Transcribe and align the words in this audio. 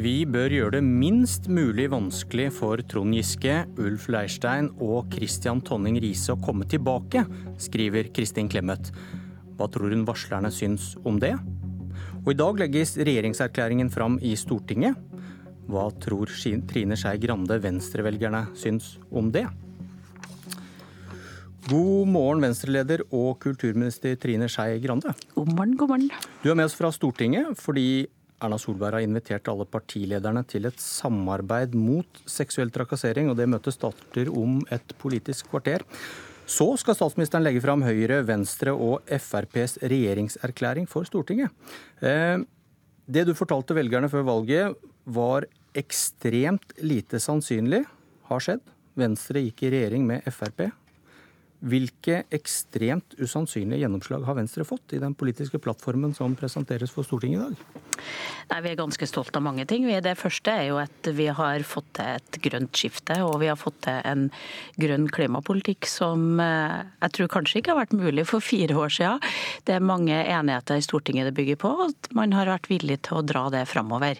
Vi 0.00 0.22
bør 0.24 0.48
gjøre 0.48 0.78
det 0.78 0.86
minst 0.86 1.44
mulig 1.52 1.90
vanskelig 1.92 2.46
for 2.56 2.80
Trond 2.88 3.12
Giske, 3.12 3.52
Ulf 3.76 4.06
Leirstein 4.08 4.70
og 4.80 5.10
Christian 5.12 5.58
Tonning 5.60 5.98
Riise 6.00 6.32
å 6.32 6.38
komme 6.40 6.64
tilbake, 6.64 7.26
skriver 7.60 8.06
Kristin 8.16 8.48
Clemet. 8.48 8.88
Hva 9.58 9.66
tror 9.68 9.92
hun 9.92 10.06
varslerne 10.08 10.48
syns 10.56 10.94
om 11.04 11.18
det? 11.20 11.34
Og 12.22 12.30
i 12.32 12.38
dag 12.38 12.62
legges 12.62 12.94
regjeringserklæringen 12.96 13.90
fram 13.92 14.16
i 14.24 14.30
Stortinget. 14.40 14.96
Hva 15.68 15.90
tror 16.00 16.32
Trine 16.70 16.96
Skei 16.96 17.20
Grande 17.20 17.58
venstrevelgerne 17.60 18.46
syns 18.56 18.94
om 19.12 19.28
det? 19.34 19.44
God 21.68 22.08
morgen, 22.08 22.40
venstreleder 22.46 23.04
og 23.10 23.36
kulturminister 23.44 24.16
Trine 24.16 24.48
Skei 24.48 24.80
Grande. 24.80 25.12
God 25.36 25.52
morgen, 25.52 25.76
god 25.76 25.92
morgen. 25.92 26.08
Du 26.40 26.48
er 26.48 26.56
med 26.56 26.70
oss 26.70 26.78
fra 26.78 26.88
Stortinget 26.88 27.52
fordi 27.60 28.08
Erna 28.40 28.56
Solberg 28.60 28.96
har 28.96 29.04
invitert 29.04 29.48
alle 29.52 29.66
partilederne 29.68 30.42
til 30.48 30.68
et 30.68 30.80
samarbeid 30.80 31.76
mot 31.76 32.22
seksuell 32.28 32.72
trakassering, 32.72 33.28
og 33.30 33.36
det 33.38 33.48
møtet 33.52 33.76
starter 33.76 34.30
om 34.32 34.60
et 34.72 34.94
politisk 35.00 35.50
kvarter. 35.52 35.84
Så 36.50 36.66
skal 36.80 36.96
statsministeren 36.98 37.44
legge 37.46 37.62
fram 37.62 37.84
Høyre, 37.86 38.24
Venstre 38.26 38.72
og 38.74 39.06
FrPs 39.06 39.78
regjeringserklæring 39.84 40.88
for 40.90 41.06
Stortinget. 41.06 41.52
Eh, 42.02 42.42
det 43.06 43.26
du 43.28 43.36
fortalte 43.38 43.76
velgerne 43.76 44.10
før 44.10 44.26
valget 44.26 44.90
var 45.04 45.46
ekstremt 45.78 46.74
lite 46.82 47.20
sannsynlig 47.22 47.84
har 48.30 48.42
skjedd. 48.42 48.64
Venstre 48.98 49.44
gikk 49.44 49.64
i 49.66 49.72
regjering 49.76 50.06
med 50.08 50.26
Frp. 50.34 50.70
Hvilke 51.60 52.22
ekstremt 52.32 53.18
usannsynlige 53.20 53.82
gjennomslag 53.82 54.24
har 54.24 54.38
Venstre 54.38 54.64
fått 54.64 54.94
i 54.96 55.00
den 55.02 55.12
politiske 55.12 55.60
plattformen 55.60 56.14
som 56.16 56.32
presenteres 56.38 56.92
for 56.94 57.04
Stortinget 57.04 57.40
i 57.40 57.48
dag? 57.50 57.80
Nei, 58.50 58.60
Vi 58.64 58.70
er 58.70 58.78
ganske 58.78 59.06
stolt 59.06 59.36
av 59.36 59.44
mange 59.44 59.66
ting. 59.68 59.84
Det 59.84 60.16
første 60.16 60.50
er 60.50 60.70
jo 60.70 60.78
at 60.80 61.10
vi 61.14 61.26
har 61.28 61.64
fått 61.68 61.92
til 61.98 62.16
et 62.16 62.38
grønt 62.42 62.80
skifte, 62.80 63.18
og 63.26 63.36
vi 63.42 63.50
har 63.50 63.58
fått 63.60 63.76
til 63.84 64.00
en 64.08 64.24
grønn 64.80 65.04
klimapolitikk 65.12 65.84
som 65.90 66.40
eh, 66.40 66.80
jeg 67.04 67.14
tror 67.18 67.30
kanskje 67.36 67.60
ikke 67.60 67.74
har 67.74 67.80
vært 67.82 67.96
mulig 67.98 68.24
for 68.30 68.40
fire 68.40 68.78
år 68.80 68.96
siden. 68.96 69.20
Det 69.68 69.76
er 69.76 69.84
mange 69.84 70.16
enigheter 70.16 70.80
i 70.80 70.86
Stortinget 70.86 71.28
det 71.28 71.36
bygger 71.36 71.60
på, 71.60 71.74
og 71.84 72.10
man 72.16 72.32
har 72.36 72.48
vært 72.50 72.70
villig 72.72 73.02
til 73.06 73.20
å 73.20 73.24
dra 73.26 73.44
det 73.52 73.66
framover. 73.70 74.18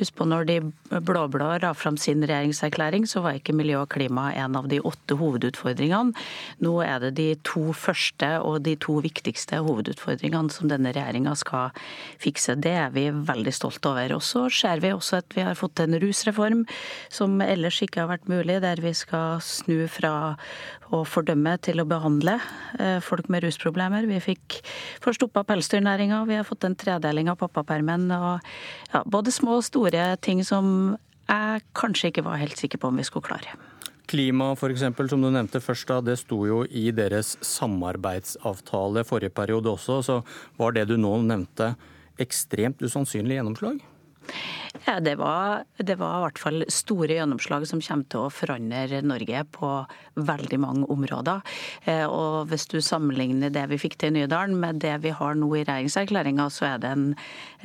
Husk 0.00 0.18
på 0.18 0.26
når 0.28 0.50
de 0.50 0.58
blå-blå 0.90 1.52
la 1.62 1.72
fram 1.78 2.00
sin 2.00 2.26
regjeringserklæring, 2.26 3.06
så 3.06 3.22
var 3.24 3.38
ikke 3.38 3.54
miljø 3.56 3.84
og 3.84 3.92
klima 3.94 4.30
en 4.34 4.58
av 4.58 4.68
de 4.70 4.82
åtte 4.82 5.16
hovedutfordringene. 5.20 6.18
Nå 6.66 6.79
er 6.84 7.00
det 7.04 7.12
de 7.18 7.28
to 7.46 7.72
første 7.76 8.28
og 8.44 8.62
de 8.66 8.76
to 8.80 8.98
viktigste 9.04 9.60
hovedutfordringene 9.64 10.52
som 10.52 10.70
denne 10.70 10.92
regjeringa 10.94 11.34
skal 11.38 11.74
fikse. 12.22 12.56
Det 12.60 12.72
er 12.84 12.92
vi 12.94 13.08
veldig 13.10 13.54
stolt 13.54 13.84
over. 13.88 14.16
Og 14.16 14.24
så 14.26 14.46
ser 14.52 14.82
vi 14.82 14.92
også 14.94 15.20
at 15.20 15.36
vi 15.36 15.44
har 15.46 15.58
fått 15.58 15.82
en 15.82 15.98
rusreform 16.02 16.64
som 17.12 17.40
ellers 17.44 17.80
ikke 17.84 18.04
har 18.04 18.12
vært 18.12 18.30
mulig, 18.30 18.60
der 18.64 18.82
vi 18.82 18.94
skal 18.96 19.42
snu 19.44 19.86
fra 19.90 20.36
å 20.90 21.02
fordømme 21.06 21.54
til 21.62 21.82
å 21.82 21.88
behandle 21.88 22.38
eh, 22.78 22.98
folk 23.04 23.30
med 23.30 23.44
rusproblemer. 23.44 24.08
Vi 24.10 24.18
fikk 24.24 24.60
forstoppa 25.04 25.44
pelsdyrnæringa, 25.48 26.24
vi 26.28 26.38
har 26.40 26.48
fått 26.48 26.66
en 26.66 26.78
tredeling 26.78 27.30
av 27.30 27.38
pappapermen. 27.42 28.10
og 28.16 28.50
ja, 28.92 29.04
Både 29.06 29.34
små 29.34 29.60
og 29.60 29.66
store 29.68 30.14
ting 30.22 30.42
som 30.46 30.96
jeg 31.30 31.66
kanskje 31.78 32.10
ikke 32.10 32.26
var 32.26 32.40
helt 32.42 32.58
sikker 32.58 32.80
på 32.80 32.90
om 32.90 32.98
vi 32.98 33.06
skulle 33.06 33.28
klare. 33.30 33.54
Klima 34.10 34.50
f.eks., 34.56 34.82
som 35.12 35.22
du 35.22 35.28
nevnte 35.30 35.60
først, 35.62 35.86
da, 35.86 36.00
det 36.02 36.16
sto 36.18 36.40
jo 36.48 36.64
i 36.66 36.88
deres 36.94 37.36
samarbeidsavtale 37.46 39.04
forrige 39.06 39.30
periode 39.34 39.70
også. 39.70 40.00
Så 40.02 40.16
var 40.58 40.74
det 40.74 40.88
du 40.90 40.96
nå 40.98 41.12
nevnte 41.22 41.74
ekstremt 42.20 42.82
usannsynlig 42.82 43.38
gjennomslag? 43.38 43.78
Ja, 44.70 45.00
det 45.02 45.16
var, 45.18 45.64
det 45.82 45.96
var, 45.98 46.20
i 46.20 46.24
hvert 46.28 46.38
fall 46.38 46.64
store 46.70 47.16
gjennomslag 47.16 47.64
som 47.66 47.80
kommer 47.82 48.06
til 48.06 48.22
å 48.22 48.30
forandre 48.30 49.00
Norge 49.02 49.40
på 49.50 49.70
veldig 50.14 50.58
mange 50.62 50.86
områder. 50.94 51.40
Eh, 51.90 52.04
og 52.06 52.46
hvis 52.52 52.68
du 52.70 52.76
sammenligner 52.78 53.50
det 53.50 53.64
vi 53.72 53.80
fikk 53.82 53.96
til 53.98 54.14
i 54.14 54.20
Nydalen 54.20 54.54
med 54.62 54.78
det 54.84 54.92
vi 55.02 55.10
har 55.16 55.34
nå 55.34 55.48
i 55.58 55.64
regjeringserklæringa, 55.66 56.46
så 56.54 56.68
er 56.68 56.84
det 56.84 56.92
en 56.94 57.08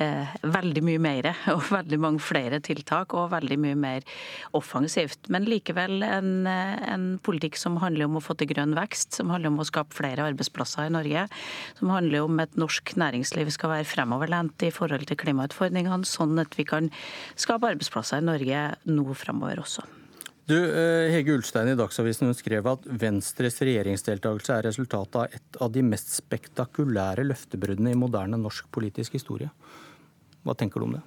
eh, 0.02 0.34
veldig 0.42 0.82
mye 0.88 1.02
mer 1.04 1.28
og 1.54 1.68
veldig 1.70 2.00
mange 2.02 2.24
flere 2.26 2.58
tiltak 2.58 3.14
og 3.14 3.30
veldig 3.36 3.60
mye 3.62 3.78
mer 3.78 4.18
offensivt. 4.58 5.30
Men 5.30 5.46
likevel 5.46 6.02
en, 6.08 6.50
en 6.50 7.06
politikk 7.22 7.60
som 7.60 7.78
handler 7.84 8.10
om 8.10 8.18
å 8.18 8.24
få 8.24 8.34
til 8.34 8.50
grønn 8.50 8.74
vekst, 8.74 9.14
som 9.20 9.30
handler 9.30 9.54
om 9.54 9.62
å 9.62 9.68
skape 9.70 9.94
flere 9.94 10.26
arbeidsplasser 10.32 10.90
i 10.90 10.94
Norge, 10.98 11.28
som 11.78 11.94
handler 11.94 12.26
om 12.26 12.42
at 12.42 12.58
norsk 12.58 12.96
næringsliv 12.98 13.54
skal 13.54 13.76
være 13.76 13.88
fremoverlent 13.94 14.66
i 14.66 14.74
forhold 14.74 15.06
til 15.06 15.22
klimautfordringene, 15.22 16.02
sånn 16.02 16.42
at 16.42 16.58
vi 16.58 16.66
kan 16.66 16.90
skape 17.36 17.72
arbeidsplasser 17.72 18.22
i 18.22 18.26
Norge 18.26 18.64
nå 18.90 19.06
fremover 19.18 19.62
også. 19.62 19.84
Du, 20.46 20.54
eh, 20.54 21.10
Hege 21.10 21.34
Ulstein 21.34 21.72
i 21.72 21.78
Dagsavisen 21.78 22.28
hun 22.28 22.36
skrev 22.38 22.68
at 22.70 22.84
Venstres 22.86 23.58
regjeringsdeltakelse 23.66 24.54
er 24.54 24.68
resultatet 24.68 25.16
av 25.18 25.34
et 25.34 25.58
av 25.60 25.72
de 25.74 25.82
mest 25.82 26.12
spektakulære 26.20 27.24
løftebruddene 27.26 27.90
i 27.90 27.98
moderne 27.98 28.38
norsk 28.38 28.68
politisk 28.70 29.18
historie. 29.18 29.50
Hva 30.46 30.54
tenker 30.54 30.78
du 30.78 30.86
om 30.86 30.94
det? 30.94 31.02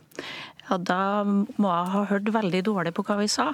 Ja, 0.69 0.77
Da 0.77 1.23
må 1.25 1.69
jeg 1.69 1.89
ha 1.93 2.03
hørt 2.11 2.29
veldig 2.33 2.61
dårlig 2.67 2.93
på 2.93 3.03
hva 3.07 3.17
vi 3.19 3.27
sa. 3.31 3.49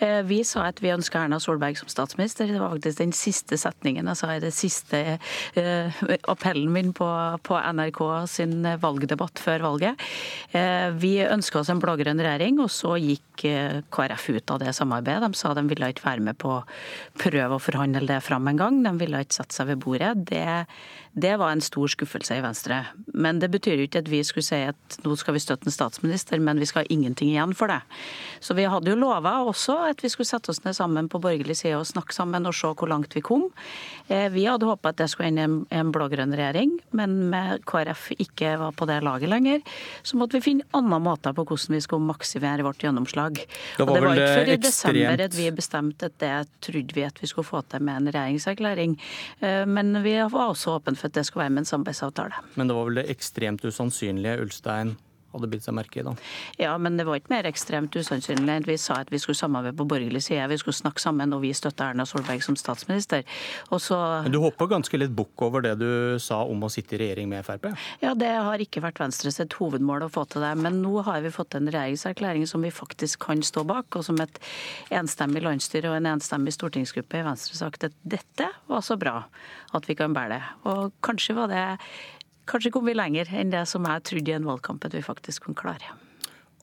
Eh, 0.00 0.22
vi 0.24 0.40
sa 0.46 0.64
at 0.68 0.80
vi 0.80 0.92
ønska 0.94 1.20
Erna 1.24 1.38
Solberg 1.42 1.76
som 1.76 1.90
statsminister. 1.92 2.48
Det 2.48 2.60
var 2.60 2.72
faktisk 2.72 3.02
den 3.02 3.12
siste 3.12 3.58
setningen 3.60 4.08
jeg 4.08 4.20
sa 4.20 4.30
i 4.32 4.40
det 4.40 4.54
siste 4.56 5.18
uh, 5.58 5.98
appellen 6.30 6.70
min 6.72 6.94
på, 6.96 7.08
NRK 7.48 8.00
sin 8.30 8.62
valgdebatt 8.80 9.42
før 9.42 9.66
valget. 9.66 10.00
Uh, 10.54 10.88
vi 10.96 11.18
ønska 11.26 11.60
oss 11.60 11.72
en 11.72 11.82
blå-grønn 11.82 12.22
regjering, 12.24 12.62
og 12.64 12.70
så 12.72 12.96
gikk 12.96 13.44
KrF 13.94 14.24
ut 14.34 14.50
av 14.50 14.62
det 14.64 14.72
samarbeidet. 14.74 15.28
De 15.28 15.38
sa 15.38 15.52
de 15.54 15.66
ville 15.68 15.92
ikke 15.92 16.06
være 16.06 16.24
med 16.30 16.38
på 16.40 16.56
å 16.56 16.64
prøve 17.20 17.58
å 17.58 17.62
forhandle 17.62 18.06
det 18.08 18.22
fram 18.24 18.48
en 18.50 18.58
gang. 18.58 18.80
De 18.86 18.94
ville 18.98 19.20
ikke 19.22 19.40
sette 19.40 19.54
seg 19.54 19.70
ved 19.70 19.82
bordet. 19.84 20.14
Det, 20.32 20.64
det 21.18 21.36
var 21.38 21.52
en 21.52 21.62
stor 21.62 21.90
skuffelse 21.92 22.38
i 22.38 22.42
Venstre. 22.42 22.80
Men 23.14 23.38
det 23.42 23.50
betyr 23.52 23.78
jo 23.78 23.86
ikke 23.86 24.02
at 24.02 24.10
vi 24.10 24.24
skulle 24.26 24.46
si 24.46 24.62
at 24.72 24.98
nå 25.04 25.14
skal 25.18 25.36
vi 25.36 25.44
støtte 25.44 25.68
en 25.68 25.74
statsminister 25.74 26.37
men 26.44 26.60
vi 26.60 26.68
skal 26.68 26.84
ha 26.84 26.92
ingenting 26.94 27.32
igjen 27.32 27.54
for 27.58 27.70
det. 27.70 27.80
Så 28.40 28.54
vi 28.54 28.66
hadde 28.70 28.92
jo 28.92 28.98
lova 28.98 29.38
også 29.48 29.76
at 29.88 30.02
vi 30.04 30.10
skulle 30.12 30.28
sette 30.28 30.52
oss 30.52 30.62
ned 30.64 30.76
sammen 30.76 31.08
på 31.10 31.20
borgerlig 31.22 31.56
side 31.58 31.78
og 31.78 31.88
snakke 31.88 32.14
sammen 32.14 32.46
og 32.46 32.54
se 32.56 32.70
hvor 32.70 32.90
langt 32.90 33.14
vi 33.16 33.22
kom. 33.24 33.48
Eh, 34.08 34.28
vi 34.32 34.46
hadde 34.46 34.68
håpa 34.68 34.92
at 34.92 35.00
det 35.00 35.08
skulle 35.10 35.32
inn 35.32 35.40
i 35.40 35.46
en 35.74 35.92
blå-grønn 35.94 36.34
regjering, 36.38 36.76
men 36.96 37.16
med 37.32 37.64
KrF 37.68 38.08
ikke 38.18 38.54
var 38.60 38.76
på 38.78 38.88
det 38.88 39.00
laget 39.06 39.32
lenger, 39.32 39.64
så 40.06 40.18
måtte 40.20 40.38
vi 40.38 40.44
finne 40.44 40.68
andre 40.76 41.00
måter 41.02 41.34
på 41.36 41.44
hvordan 41.48 41.76
vi 41.76 41.82
skulle 41.84 42.08
maksimere 42.08 42.66
vårt 42.66 42.82
gjennomslag. 42.84 43.42
Det 43.42 43.84
var, 43.84 43.90
og 43.90 43.98
det 43.98 44.04
var 44.06 44.22
ikke 44.22 44.38
før 44.38 44.52
i 44.52 44.56
ekstremt... 44.56 44.68
desember 44.68 45.24
at 45.26 45.38
vi 45.38 45.50
bestemte 45.58 46.12
at 46.12 46.18
det 46.22 46.34
trodde 46.64 46.96
vi 46.96 47.06
at 47.06 47.20
vi 47.22 47.30
skulle 47.30 47.48
få 47.48 47.62
til 47.68 47.84
med 47.84 48.02
en 48.02 48.12
regjeringserklæring. 48.14 48.96
Eh, 49.40 49.64
men 49.66 50.02
vi 50.06 50.16
var 50.22 50.54
også 50.54 50.78
åpne 50.78 50.98
for 50.98 51.10
at 51.10 51.18
det 51.18 51.26
skulle 51.28 51.46
være 51.46 51.56
med 51.58 51.66
en 51.66 51.72
samarbeidsavtale. 51.72 52.46
Men 52.54 52.70
det 52.70 52.78
var 52.78 52.88
vel 52.88 53.02
det 53.02 53.08
ekstremt 53.12 53.64
usannsynlige 53.64 54.40
Ulstein 54.44 54.96
hadde 55.32 55.50
bitt 55.52 55.64
seg 55.66 55.76
merke 55.76 56.00
i, 56.00 56.04
da. 56.06 56.14
Ja, 56.60 56.74
men 56.80 56.96
det 56.98 57.04
var 57.08 57.20
ikke 57.20 57.32
mer 57.34 57.48
ekstremt 57.48 57.94
usannsynlig 57.96 58.54
enn 58.54 58.66
vi 58.68 58.78
sa 58.80 59.00
at 59.02 59.12
vi 59.12 59.20
skulle 59.20 59.38
samarbeide 59.38 59.76
på 59.78 59.86
borgerlig 59.88 60.22
side. 60.24 60.46
Vi 60.52 60.58
skulle 60.60 60.76
snakke 60.76 61.02
sammen, 61.02 61.34
og 61.36 61.42
vi 61.44 61.52
støtta 61.56 61.90
Erna 61.92 62.06
Solberg 62.08 62.42
som 62.44 62.56
statsminister. 62.58 63.24
Så... 63.68 63.98
Men 64.24 64.34
du 64.34 64.40
hopper 64.42 64.70
ganske 64.70 65.00
litt 65.00 65.14
bukk 65.16 65.44
over 65.46 65.64
det 65.64 65.74
du 65.80 65.90
sa 66.22 66.40
om 66.48 66.64
å 66.64 66.72
sitte 66.72 66.96
i 66.96 67.02
regjering 67.02 67.28
med 67.30 67.46
Frp? 67.46 67.70
Ja, 68.02 68.14
det 68.18 68.30
har 68.48 68.62
ikke 68.62 68.82
vært 68.84 69.02
Venstre 69.02 69.32
sitt 69.34 69.56
hovedmål 69.60 70.06
å 70.06 70.10
få 70.12 70.24
til 70.32 70.44
det. 70.44 70.54
Men 70.60 70.80
nå 70.84 71.04
har 71.06 71.22
vi 71.24 71.34
fått 71.34 71.58
en 71.58 71.70
regjeringserklæring 71.70 72.48
som 72.48 72.64
vi 72.64 72.72
faktisk 72.74 73.26
kan 73.28 73.44
stå 73.44 73.66
bak, 73.68 73.92
og 73.98 74.06
som 74.08 74.20
et 74.24 74.40
enstemmig 74.94 75.44
landsstyre 75.44 75.92
og 75.92 76.00
en 76.00 76.12
enstemmig 76.14 76.56
stortingsgruppe 76.56 77.20
i 77.20 77.26
Venstre 77.26 77.58
sagt 77.58 77.88
at 77.88 77.96
dette 78.02 78.48
var 78.68 78.84
så 78.84 78.98
bra 79.00 79.20
at 79.76 79.88
vi 79.88 79.96
kan 79.98 80.14
bære 80.16 80.38
det. 80.38 80.44
Og 80.70 80.94
kanskje 81.04 81.36
var 81.36 81.52
det 81.52 81.64
kanskje 82.48 82.72
kom 82.74 82.88
vi 82.88 82.96
lenger 82.96 83.30
enn 83.36 83.52
det 83.52 83.64
som 83.70 83.86
jeg 83.86 84.04
trodde 84.08 84.32
i 84.32 84.36
en 84.36 84.48
valgkamp 84.48 84.86
at 84.88 84.96
vi 84.96 85.04
faktisk 85.04 85.46
kunne 85.46 85.58
klare. 85.58 85.96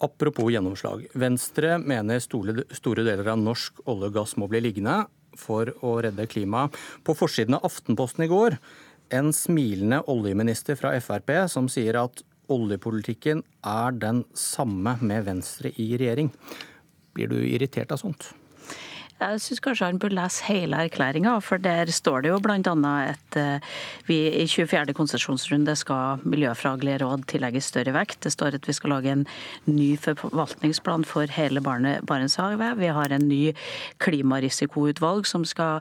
Apropos 0.04 0.52
gjennomslag. 0.52 1.06
Venstre 1.16 1.78
mener 1.80 2.20
store 2.20 3.06
deler 3.06 3.30
av 3.32 3.40
norsk 3.40 3.80
olje 3.88 4.10
og 4.10 4.18
gass 4.18 4.36
må 4.36 4.50
bli 4.52 4.60
liggende 4.66 5.06
for 5.40 5.72
å 5.84 5.98
redde 6.04 6.28
klimaet. 6.32 6.76
På 7.04 7.16
forsiden 7.16 7.58
av 7.58 7.68
Aftenposten 7.68 8.26
i 8.26 8.32
går 8.32 8.58
en 9.16 9.32
smilende 9.36 10.02
oljeminister 10.12 10.78
fra 10.80 10.94
Frp 11.00 11.32
som 11.52 11.70
sier 11.72 12.00
at 12.00 12.24
oljepolitikken 12.52 13.44
er 13.66 13.96
den 13.98 14.24
samme 14.38 14.98
med 15.02 15.26
Venstre 15.28 15.72
i 15.82 15.94
regjering. 15.98 16.32
Blir 17.16 17.32
du 17.32 17.40
irritert 17.40 17.94
av 17.96 18.02
sånt? 18.02 18.34
Jeg 19.16 19.40
syns 19.40 19.62
kanskje 19.64 19.88
han 19.88 20.00
burde 20.00 20.18
lese 20.18 20.44
hele 20.50 20.76
erklæringa, 20.86 21.38
for 21.40 21.62
der 21.64 21.88
står 21.88 22.26
det 22.26 22.34
jo 22.34 22.40
bl.a. 22.44 22.58
at 22.60 23.38
eh, 23.40 23.76
vi 24.10 24.18
i 24.28 24.44
24. 24.44 24.92
konsesjonsrunde 24.94 25.76
skal 25.80 26.20
miljøfaglige 26.28 27.00
råd 27.06 27.24
tillegges 27.32 27.72
større 27.72 27.96
vekt. 27.96 28.20
Det 28.26 28.34
står 28.36 28.60
at 28.60 28.68
vi 28.68 28.76
skal 28.76 28.92
lage 28.92 29.14
en 29.16 29.26
ny 29.72 29.96
forvaltningsplan 29.96 31.08
for 31.08 31.32
hele 31.32 31.64
Barentshavet. 31.64 32.76
Vi 32.78 32.92
har 33.00 33.16
en 33.16 33.28
ny 33.30 33.54
klimarisikoutvalg 34.04 35.26
som 35.32 35.48
skal 35.48 35.80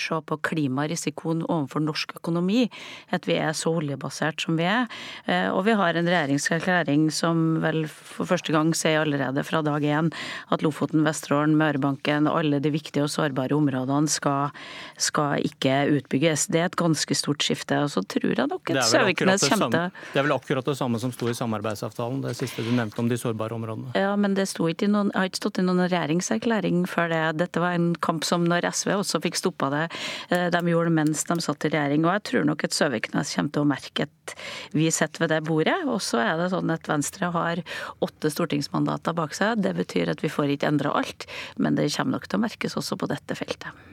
se 0.00 0.18
på 0.26 0.38
klimarisikoen 0.46 1.44
overfor 1.48 1.84
norsk 1.84 2.16
økonomi, 2.18 2.66
at 3.14 3.28
vi 3.28 3.38
er 3.40 3.54
så 3.56 3.74
oljebasert 3.78 4.44
som 4.44 4.58
vi 4.60 4.66
er. 4.68 4.88
Eh, 5.26 5.48
og 5.50 5.64
vi 5.68 5.76
har 5.78 5.96
en 5.98 6.08
regjeringserklæring 6.10 7.08
som 7.14 7.60
vel 7.64 7.84
for 7.88 8.28
første 8.28 8.54
gang 8.54 8.74
sier 8.76 9.02
allerede 9.02 9.44
fra 9.46 9.62
dag 9.64 9.84
én 9.84 10.10
at 10.54 10.64
Lofoten, 10.64 11.04
Vesterålen, 11.06 11.56
Mørebanken, 11.60 12.28
alle 12.30 12.60
de 12.62 12.72
viktige 12.74 13.04
og 13.06 13.12
sårbare 13.12 13.56
områdene 13.56 14.10
skal, 14.10 14.54
skal 15.00 15.44
ikke 15.44 15.76
utbygges. 15.98 16.48
Det 16.52 16.62
er 16.62 16.70
et 16.70 16.78
ganske 16.80 17.16
stort 17.18 17.44
skifte. 17.44 17.78
Og 17.84 17.92
så 17.92 18.04
tror 18.06 18.34
jeg 18.34 18.48
nok 18.50 18.74
at 18.74 18.84
Søviknes 18.88 19.46
kommer 19.48 19.72
til 19.72 20.12
Det 20.12 20.20
er 20.20 20.26
vel 20.26 20.36
akkurat 20.36 20.66
det 20.66 20.76
samme 20.78 21.00
som 21.02 21.12
sto 21.14 21.28
i 21.30 21.36
samarbeidsavtalen, 21.36 22.22
det 22.24 22.36
siste 22.38 22.64
du 22.64 22.72
nevnte 22.74 23.00
om 23.02 23.10
de 23.10 23.18
sårbare 23.20 23.56
områdene? 23.56 23.94
Ja, 23.98 24.14
men 24.16 24.36
det 24.38 24.48
noen, 24.88 25.10
har 25.14 25.28
ikke 25.28 25.42
stått 25.42 25.60
i 25.60 25.66
noen 25.66 25.84
regjeringserklæring 25.86 26.84
før 26.90 27.10
det. 27.12 27.22
Dette 27.42 27.62
var 27.62 27.76
en 27.76 27.92
kamp 28.04 28.24
som 28.26 28.46
når 28.48 28.68
SV 28.70 28.94
også 28.98 29.20
fikk 29.24 29.38
stoppa 29.40 29.70
det, 29.72 29.83
de 30.28 30.62
gjorde 30.70 30.92
mens 30.94 31.24
de 31.28 31.38
satt 31.42 31.68
i 31.68 31.72
regjering. 31.72 32.04
Og 32.06 32.14
jeg 32.16 32.24
tror 32.30 32.48
nok 32.48 32.66
at 32.66 32.76
Søviknes 32.76 33.34
kommer 33.36 33.54
til 33.54 33.64
å 33.64 33.70
merke 33.70 34.08
at 34.08 34.36
vi 34.74 34.90
sitter 34.94 35.24
ved 35.24 35.34
det 35.34 35.40
bordet. 35.46 35.78
Og 35.88 36.02
så 36.04 36.22
er 36.24 36.36
det 36.40 36.50
sånn 36.54 36.72
at 36.74 36.90
Venstre 36.90 37.30
har 37.34 37.64
åtte 38.04 38.32
stortingsmandater 38.32 39.16
bak 39.16 39.36
seg. 39.36 39.62
Det 39.64 39.74
betyr 39.76 40.14
at 40.14 40.24
vi 40.24 40.32
får 40.32 40.54
ikke 40.54 40.70
endra 40.72 40.94
alt, 40.98 41.28
men 41.56 41.78
det 41.78 41.90
kommer 41.96 42.18
nok 42.18 42.28
til 42.28 42.40
å 42.40 42.44
merkes 42.46 42.78
også 42.80 42.98
på 43.00 43.10
dette 43.10 43.38
feltet. 43.38 43.84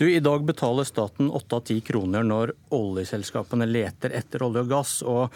Du, 0.00 0.06
I 0.08 0.20
dag 0.24 0.44
betaler 0.48 0.86
staten 0.88 1.28
åtte 1.30 1.58
av 1.58 1.66
ti 1.68 1.74
kroner 1.84 2.24
når 2.24 2.54
oljeselskapene 2.72 3.66
leter 3.68 4.14
etter 4.16 4.42
olje 4.46 4.62
og 4.64 4.70
gass. 4.70 4.94
og 5.04 5.28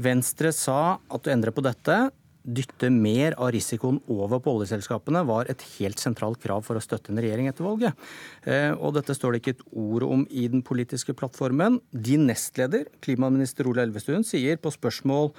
Venstre 0.00 0.54
sa 0.56 0.96
at 0.96 1.24
du 1.24 1.28
endrer 1.32 1.52
på 1.52 1.64
dette 1.64 1.98
dytte 2.46 2.90
mer 2.94 3.34
av 3.42 3.50
risikoen 3.54 3.98
over 4.12 4.40
på 4.42 4.54
oljeselskapene, 4.56 5.24
var 5.26 5.50
et 5.50 5.64
helt 5.76 6.02
sentralt 6.02 6.40
krav 6.42 6.62
for 6.66 6.78
å 6.78 6.84
støtte 6.84 7.12
en 7.12 7.20
regjering 7.22 7.50
etter 7.50 7.66
valget. 7.66 8.06
Eh, 8.46 8.72
og 8.76 8.94
dette 8.96 9.16
står 9.16 9.34
det 9.34 9.42
ikke 9.42 9.56
et 9.56 9.66
ord 9.72 10.06
om 10.06 10.24
i 10.30 10.46
den 10.52 10.62
politiske 10.66 11.16
plattformen. 11.18 11.80
Din 11.90 12.28
nestleder, 12.30 12.86
klimaminister 13.04 13.68
Ola 13.68 13.84
Elvestuen, 13.86 14.26
sier 14.26 14.60
på 14.62 14.74
spørsmål 14.74 15.32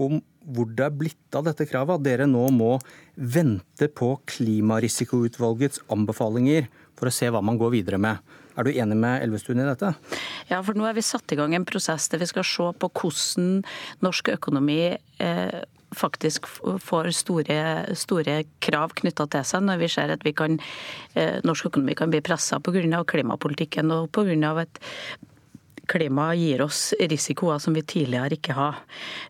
om 0.00 0.20
hvor 0.44 0.68
det 0.76 0.84
er 0.84 0.94
blitt 0.94 1.36
av 1.38 1.46
dette 1.46 1.66
kravet, 1.68 1.98
at 1.98 2.04
dere 2.04 2.26
nå 2.28 2.42
må 2.52 2.76
vente 3.14 3.88
på 3.88 4.10
Klimarisikoutvalgets 4.28 5.84
anbefalinger 5.92 6.66
for 6.98 7.08
å 7.08 7.14
se 7.14 7.30
hva 7.32 7.42
man 7.44 7.58
går 7.60 7.72
videre 7.78 8.00
med. 8.02 8.18
Er 8.54 8.66
du 8.66 8.70
enig 8.70 8.96
med 8.98 9.22
Elvestuen 9.24 9.62
i 9.62 9.66
dette? 9.66 9.94
Ja, 10.50 10.60
for 10.62 10.76
nå 10.78 10.86
er 10.86 10.94
vi 10.94 11.02
satt 11.02 11.32
i 11.34 11.38
gang 11.38 11.56
en 11.56 11.66
prosess 11.66 12.06
der 12.12 12.22
vi 12.22 12.28
skal 12.30 12.46
se 12.46 12.68
på 12.78 12.90
hvordan 13.00 13.64
norsk 14.04 14.30
økonomi 14.36 14.80
eh, 14.94 15.62
faktisk 15.94 16.46
får 16.82 17.10
store, 17.16 17.58
store 17.98 18.40
krav 18.64 18.94
knytta 19.00 19.28
til 19.32 19.46
seg 19.48 19.66
når 19.66 19.82
vi 19.82 19.90
ser 19.92 20.14
at 20.14 20.24
vi 20.26 20.34
kan, 20.36 20.58
eh, 21.14 21.40
norsk 21.44 21.70
økonomi 21.72 21.94
kan 21.98 22.10
bli 22.10 22.22
pressa 22.24 22.60
pga. 22.60 23.04
klimapolitikken 23.04 23.90
og 23.92 24.10
pga. 24.12 24.60
et 24.62 24.78
klima 25.90 26.30
gir 26.38 26.62
oss 26.64 26.92
risikoer 27.00 27.60
som 27.62 27.74
vi 27.76 27.82
tidligere 27.86 28.38
ikke 28.38 28.56
har. 28.56 28.80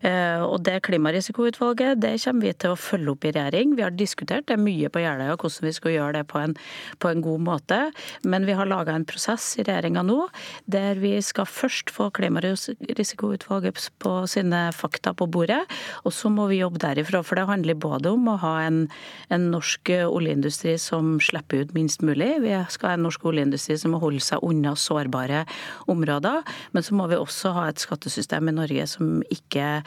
Eh, 0.01 0.41
og 0.43 0.63
Det 0.65 0.81
klimarisikoutvalget 0.87 2.01
det 2.01 2.15
kommer 2.23 2.47
vi 2.47 2.53
til 2.53 2.73
å 2.73 2.79
følge 2.79 3.11
opp 3.11 3.25
i 3.25 3.33
regjering. 3.35 3.75
Vi 3.77 3.83
har 3.85 3.93
diskutert 3.95 4.47
det 4.47 4.57
mye 4.59 4.89
på 4.89 5.03
Jeløya 5.03 5.35
hvordan 5.35 5.67
vi 5.67 5.73
skal 5.75 5.95
gjøre 5.95 6.13
det 6.19 6.23
på 6.31 6.39
en, 6.41 6.55
på 6.99 7.11
en 7.11 7.21
god 7.21 7.43
måte. 7.45 7.79
Men 8.23 8.47
vi 8.47 8.55
har 8.57 8.69
laga 8.69 8.95
en 8.95 9.05
prosess 9.05 9.55
i 9.59 9.65
regjeringa 9.65 10.05
nå 10.05 10.27
der 10.71 10.99
vi 11.01 11.17
skal 11.21 11.47
først 11.49 11.91
få 11.93 12.09
klimarisikoutvalget 12.15 13.89
på 14.01 14.13
sine 14.29 14.69
fakta 14.75 15.13
på 15.13 15.27
bordet, 15.29 15.61
og 16.05 16.13
så 16.15 16.29
må 16.31 16.47
vi 16.49 16.61
jobbe 16.61 16.81
derifra. 16.81 17.21
For 17.25 17.37
det 17.37 17.47
handler 17.49 17.77
både 17.79 18.13
om 18.15 18.29
å 18.31 18.37
ha 18.41 18.55
en, 18.65 18.85
en 19.29 19.49
norsk 19.51 19.91
oljeindustri 20.05 20.77
som 20.81 21.17
slipper 21.23 21.65
ut 21.65 21.75
minst 21.77 22.03
mulig. 22.05 22.31
Vi 22.43 22.55
skal 22.73 22.93
ha 22.93 22.97
en 22.97 23.05
norsk 23.07 23.25
oljeindustri 23.27 23.77
som 23.79 23.95
må 23.95 24.01
holde 24.03 24.23
seg 24.23 24.43
unna 24.45 24.75
sårbare 24.79 25.43
områder. 25.91 26.44
Men 26.75 26.85
så 26.85 26.97
må 26.97 27.07
vi 27.11 27.19
også 27.19 27.55
ha 27.55 27.69
et 27.69 27.81
skattesystem 27.81 28.51
i 28.51 28.55
Norge 28.55 28.87
som 28.91 29.19
ikke 29.33 29.81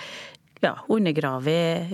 ja, 0.63 0.75
undergraver, 0.91 1.87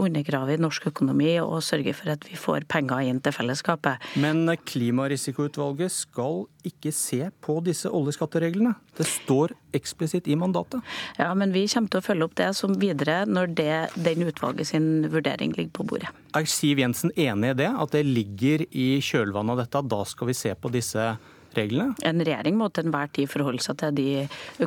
undergraver, 0.00 0.60
norsk 0.60 0.88
økonomi 0.90 1.34
og 1.42 1.60
sørger 1.64 1.96
for 1.96 2.12
at 2.14 2.24
vi 2.28 2.38
får 2.38 2.66
penger 2.70 3.10
inn 3.10 3.20
til 3.24 3.34
fellesskapet. 3.34 4.02
Men 4.20 4.48
Klimarisikoutvalget 4.68 5.92
skal 5.92 6.44
ikke 6.66 6.92
se 6.96 7.28
på 7.44 7.58
disse 7.66 7.90
oljeskattereglene. 7.92 8.74
Det 8.96 9.06
står 9.08 9.54
eksplisitt 9.76 10.28
i 10.32 10.38
mandatet. 10.38 10.80
Ja, 11.20 11.32
men 11.36 11.52
vi 11.54 11.66
kommer 11.70 11.92
til 11.92 12.00
å 12.00 12.06
følge 12.06 12.28
opp 12.28 12.36
det 12.40 12.50
som 12.58 12.76
videre 12.80 13.22
når 13.28 13.54
det, 13.58 13.78
den 14.00 14.26
utvalget 14.26 14.72
sin 14.72 15.06
vurdering 15.12 15.54
ligger 15.56 15.74
på 15.76 15.88
bordet. 15.92 16.12
Er 16.36 16.48
Siv 16.48 16.80
Jensen 16.80 17.12
enig 17.16 17.54
i 17.54 17.60
det? 17.62 17.70
At 17.76 17.92
det 17.94 18.06
ligger 18.08 18.64
i 18.70 18.96
kjølvannet 19.04 19.56
av 19.56 19.64
dette, 19.64 19.88
da 19.92 20.04
skal 20.08 20.32
vi 20.32 20.38
se 20.38 20.56
på 20.56 20.72
disse 20.72 21.00
reglene? 21.00 21.32
Reglene? 21.58 21.96
En 22.06 22.22
regjering 22.22 22.58
må 22.58 22.68
til 22.70 22.86
enhver 22.86 23.12
tid 23.16 23.30
forholde 23.30 23.64
seg 23.64 23.78
til 23.82 23.96
de 23.96 24.08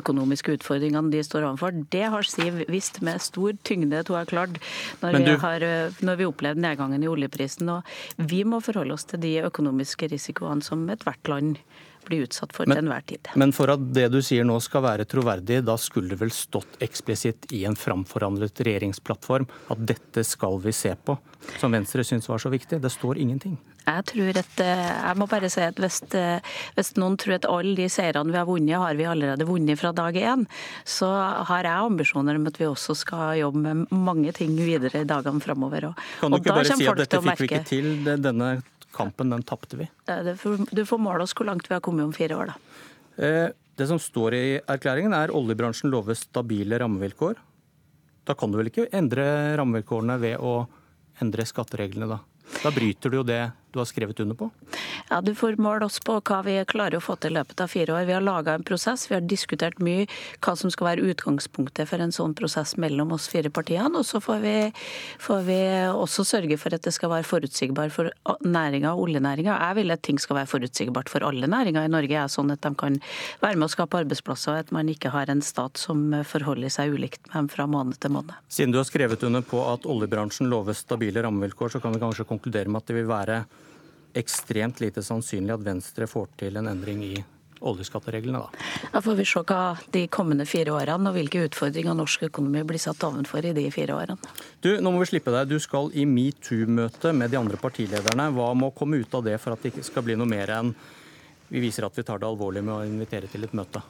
økonomiske 0.00 0.58
utfordringene 0.58 1.12
de 1.12 1.22
står 1.26 1.48
overfor. 1.48 1.76
Det 1.92 2.06
har 2.14 2.26
Siv 2.30 2.62
visst 2.70 3.00
med 3.06 3.22
stor 3.24 3.56
tyngde 3.66 4.02
at 4.02 4.10
hun 4.10 4.20
har 4.20 4.30
klart 4.30 4.58
når, 5.02 5.18
du... 5.18 5.24
vi 5.24 5.36
har, 5.44 5.66
når 6.04 6.20
vi 6.20 6.28
opplevde 6.28 6.62
nedgangen 6.62 7.02
i 7.02 7.10
oljeprisen. 7.10 7.70
Og 7.72 8.26
vi 8.30 8.44
må 8.44 8.60
forholde 8.64 8.94
oss 8.94 9.08
til 9.10 9.22
de 9.22 9.38
økonomiske 9.48 10.10
risikoene 10.12 10.64
som 10.64 10.84
ethvert 10.92 11.30
land 11.30 11.56
blir 12.06 12.26
utsatt 12.26 12.54
for 12.56 12.68
men, 12.68 12.76
til 12.78 12.84
enhver 12.84 13.06
tid. 13.08 13.32
Men 13.40 13.54
for 13.56 13.72
at 13.74 13.82
det 13.94 14.08
du 14.14 14.20
sier 14.24 14.46
nå 14.46 14.58
skal 14.64 14.84
være 14.86 15.08
troverdig, 15.10 15.62
da 15.66 15.76
skulle 15.80 16.14
det 16.14 16.20
vel 16.20 16.32
stått 16.34 16.80
eksplisitt 16.84 17.50
i 17.56 17.64
en 17.68 17.78
framforhandlet 17.78 18.64
regjeringsplattform 18.66 19.48
at 19.72 19.84
dette 19.94 20.24
skal 20.26 20.60
vi 20.62 20.74
se 20.76 20.94
på, 20.94 21.18
som 21.60 21.74
Venstre 21.74 22.04
syns 22.06 22.28
var 22.30 22.42
så 22.42 22.52
viktig. 22.52 22.80
Det 22.80 22.92
står 22.92 23.20
ingenting. 23.22 23.58
Jeg 23.80 24.04
tror 24.10 24.38
at, 24.38 24.60
eh, 24.60 24.88
jeg 24.92 25.18
må 25.18 25.26
bare 25.30 25.48
si 25.50 25.62
at 25.64 25.78
hvis, 25.80 26.00
eh, 26.14 26.40
hvis, 26.76 26.92
noen 27.00 27.16
tror 27.20 27.38
at 27.38 27.48
alle 27.48 27.74
de 27.78 27.88
seirene 27.90 28.30
vi 28.30 28.38
har 28.38 28.46
vunnet, 28.48 28.76
har 28.76 28.94
vi 28.98 29.08
allerede 29.08 29.46
vunnet 29.48 29.80
fra 29.80 29.92
dag 29.92 30.14
én, 30.14 30.46
så 30.84 31.08
har 31.48 31.64
jeg 31.64 31.86
ambisjoner 31.90 32.36
om 32.36 32.46
at 32.46 32.60
vi 32.60 32.68
også 32.68 32.96
skal 32.96 33.38
jobbe 33.40 33.62
med 33.64 33.86
mange 33.90 34.32
ting 34.36 34.54
videre 34.56 35.02
i 35.02 35.08
dagene 35.08 35.40
framover. 35.40 35.94
Kan 36.20 36.30
du 36.30 36.38
ikke 36.38 36.54
bare 36.54 36.76
si 36.76 36.86
at 36.86 37.02
dette 37.02 37.22
fikk 37.24 37.40
vi 37.40 37.48
ikke 37.48 37.64
til, 37.66 37.90
denne 38.04 38.60
kampen 38.94 39.32
den 39.32 39.44
tapte 39.46 39.78
vi? 39.80 39.88
Du 40.06 40.84
får 40.86 41.02
måle 41.02 41.24
oss 41.26 41.34
hvor 41.36 41.48
langt 41.48 41.68
vi 41.70 41.76
har 41.76 41.84
kommet 41.84 42.08
om 42.08 42.14
fire 42.16 42.38
år, 42.38 42.52
da. 42.52 42.80
Eh, 43.20 43.48
det 43.76 43.86
som 43.88 44.00
står 44.00 44.36
i 44.36 44.44
erklæringen 44.60 45.14
er 45.16 45.32
oljebransjen 45.36 45.92
lover 45.92 46.18
stabile 46.18 46.78
rammevilkår. 46.82 47.38
Da 48.28 48.36
kan 48.36 48.52
du 48.52 48.58
vel 48.60 48.68
ikke 48.70 48.90
endre 48.96 49.56
rammevilkårene 49.60 50.18
ved 50.20 50.42
å 50.44 50.66
endre 51.22 51.46
skattereglene, 51.48 52.08
da? 52.10 52.20
Da 52.60 52.72
bryter 52.74 53.12
du 53.12 53.20
jo 53.20 53.26
det 53.26 53.42
du 53.72 53.78
har 53.80 53.88
skrevet 53.88 54.20
under 54.20 54.34
på? 54.34 54.50
Ja, 55.10 55.20
Du 55.20 55.34
får 55.34 55.56
måle 55.62 55.84
oss 55.86 55.98
på 56.02 56.16
hva 56.20 56.40
vi 56.46 56.56
klarer 56.68 56.98
å 56.98 57.02
få 57.04 57.16
til 57.20 57.32
i 57.34 57.38
løpet 57.38 57.60
av 57.60 57.70
fire 57.70 57.94
år. 57.94 58.06
Vi 58.08 58.14
har 58.16 58.24
laga 58.24 58.54
en 58.54 58.64
prosess, 58.66 59.06
vi 59.10 59.16
har 59.16 59.24
diskutert 59.26 59.78
mye 59.82 60.06
hva 60.42 60.56
som 60.58 60.70
skal 60.72 60.90
være 60.90 61.06
utgangspunktet 61.12 61.88
for 61.90 62.02
en 62.02 62.14
sånn 62.14 62.34
prosess 62.38 62.76
mellom 62.80 63.12
oss 63.16 63.28
fire 63.30 63.50
partiene. 63.50 63.92
Og 63.98 64.06
så 64.06 64.20
får 64.22 64.40
vi, 64.44 64.54
får 65.22 65.44
vi 65.46 65.60
også 65.90 66.26
sørge 66.26 66.58
for 66.60 66.74
at 66.74 66.86
det 66.86 66.94
skal 66.96 67.12
være 67.14 67.28
forutsigbart 67.28 67.94
for 67.94 68.10
næringa, 68.46 68.94
oljenæringa. 68.94 69.54
Jeg 69.54 69.78
vil 69.80 69.94
at 69.94 70.04
ting 70.06 70.20
skal 70.22 70.40
være 70.40 70.50
forutsigbart 70.50 71.12
for 71.12 71.26
alle 71.26 71.50
næringer 71.50 71.86
i 71.86 71.92
Norge, 71.92 72.16
er 72.18 72.32
sånn 72.32 72.54
at 72.54 72.62
de 72.66 72.74
kan 72.78 72.98
være 73.42 73.58
med 73.58 73.68
å 73.68 73.72
skape 73.72 74.02
arbeidsplasser, 74.02 74.54
og 74.54 74.66
at 74.66 74.74
man 74.74 74.90
ikke 74.90 75.12
har 75.14 75.30
en 75.30 75.42
stat 75.44 75.80
som 75.80 76.10
forholder 76.26 76.72
seg 76.72 76.94
ulikt 76.96 77.26
med 77.28 77.36
dem 77.36 77.50
fra 77.52 77.66
måned 77.70 78.00
til 78.00 78.14
måned. 78.14 78.34
Siden 78.50 78.74
du 78.74 78.80
har 78.80 78.88
skrevet 78.88 79.22
under 79.26 79.44
på 79.46 79.62
at 79.70 79.86
oljebransjen 79.88 80.50
lover 80.50 80.76
stabile 80.76 81.22
rammevilkår, 81.24 81.76
så 81.76 81.82
kan 81.82 81.94
vi 81.94 82.02
kanskje 82.02 82.28
konkludere 82.28 82.70
med 82.70 82.82
at 82.82 82.90
det 82.90 82.98
vil 83.00 83.10
være 83.10 83.42
ekstremt 84.16 84.80
lite 84.82 85.02
sannsynlig 85.04 85.54
at 85.54 85.66
Venstre 85.66 86.08
får 86.10 86.32
til 86.40 86.58
en 86.60 86.70
endring 86.70 87.04
i 87.06 87.14
oljeskattereglene, 87.60 88.38
da. 88.38 88.48
Da 88.92 89.02
får 89.04 89.18
vi 89.18 89.26
se 89.28 89.42
hva 89.44 89.64
de 89.92 90.06
kommende 90.12 90.46
fire 90.48 90.72
årene 90.72 91.10
og 91.10 91.16
hvilke 91.16 91.44
utfordringer 91.44 91.96
norsk 91.96 92.24
økonomi 92.30 92.62
blir 92.68 92.80
satt 92.80 93.04
ovenfor 93.04 93.44
i 93.44 93.52
de 93.56 93.66
fire 93.74 93.96
årene. 93.96 94.32
Du, 94.64 94.72
nå 94.80 94.92
må 94.92 95.02
vi 95.02 95.10
slippe 95.12 95.34
deg. 95.34 95.50
Du 95.50 95.60
skal 95.60 95.92
i 95.92 96.06
metoo-møte 96.08 97.12
med 97.16 97.32
de 97.32 97.40
andre 97.40 97.60
partilederne. 97.60 98.30
Hva 98.36 98.52
må 98.56 98.72
komme 98.76 99.02
ut 99.02 99.14
av 99.16 99.26
det 99.28 99.36
for 99.42 99.54
at 99.54 99.62
det 99.62 99.74
ikke 99.74 99.86
skal 99.90 100.06
bli 100.08 100.16
noe 100.16 100.30
mer 100.30 100.56
enn 100.56 100.72
vi 101.50 101.58
viser 101.58 101.82
at 101.82 101.96
vi 101.98 102.06
tar 102.06 102.20
det 102.22 102.28
alvorlig 102.28 102.62
med 102.62 102.76
å 102.76 102.84
invitere 102.86 103.28
til 103.28 103.44
et 103.44 103.54
møte? 103.58 103.82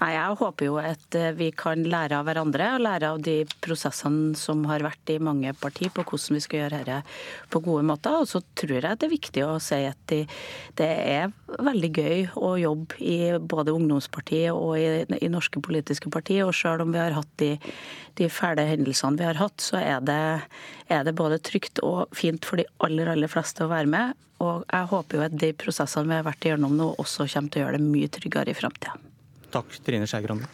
Nei, 0.00 0.12
Jeg 0.14 0.36
håper 0.40 0.66
jo 0.66 0.78
at 0.80 1.16
eh, 1.18 1.32
vi 1.36 1.50
kan 1.56 1.82
lære 1.84 2.18
av 2.18 2.26
hverandre 2.28 2.68
og 2.76 2.84
lære 2.84 3.10
av 3.12 3.20
de 3.24 3.34
prosessene 3.64 4.36
som 4.38 4.64
har 4.70 4.84
vært 4.84 5.12
i 5.12 5.18
mange 5.22 5.52
partier 5.58 5.92
på 5.94 6.04
hvordan 6.06 6.38
vi 6.38 6.42
skal 6.44 6.62
gjøre 6.62 6.80
dette 6.86 7.00
på 7.52 7.60
gode 7.64 7.84
måter. 7.90 8.16
Og 8.22 8.30
så 8.30 8.40
tror 8.58 8.78
jeg 8.78 9.00
det 9.00 9.08
er 9.08 9.12
viktig 9.12 9.44
å 9.46 9.58
si 9.62 9.82
at 9.88 10.14
det 10.78 10.88
er 10.88 11.32
veldig 11.52 11.92
gøy 11.92 12.24
å 12.40 12.54
jobbe 12.62 12.98
i 13.04 13.18
både 13.38 13.74
ungdomspartiet 13.76 14.54
og 14.54 14.78
i, 14.80 15.04
i 15.20 15.30
norske 15.32 15.60
politiske 15.64 16.10
partier. 16.12 16.46
Og 16.46 16.56
selv 16.56 16.86
om 16.86 16.94
vi 16.94 17.02
har 17.02 17.16
hatt 17.18 17.36
de, 17.42 17.52
de 18.20 18.30
fæle 18.32 18.66
hendelsene 18.70 19.20
vi 19.20 19.28
har 19.28 19.40
hatt, 19.42 19.60
så 19.62 19.80
er 19.82 20.02
det, 20.08 20.20
er 20.88 21.06
det 21.06 21.16
både 21.18 21.42
trygt 21.44 21.82
og 21.84 22.06
fint 22.16 22.48
for 22.48 22.62
de 22.62 22.68
aller, 22.84 23.12
aller 23.12 23.30
fleste 23.30 23.66
å 23.66 23.72
være 23.72 23.92
med. 23.92 24.18
Og 24.42 24.64
jeg 24.66 24.90
håper 24.90 25.18
jo 25.18 25.24
at 25.28 25.38
de 25.38 25.54
prosessene 25.54 26.08
vi 26.08 26.18
har 26.18 26.26
vært 26.26 26.48
igjennom 26.48 26.74
nå, 26.78 26.92
også 26.98 27.28
kommer 27.28 27.52
til 27.52 27.62
å 27.62 27.66
gjøre 27.66 27.78
det 27.78 27.90
mye 27.92 28.12
tryggere 28.12 28.54
i 28.54 28.58
framtida. 28.58 29.11
Takk, 29.52 29.74
Trine 29.84 30.08
Skei 30.08 30.24
Grande. 30.24 30.48